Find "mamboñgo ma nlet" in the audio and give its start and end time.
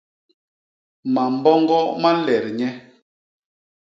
1.13-2.45